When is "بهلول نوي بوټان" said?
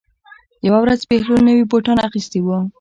1.09-1.97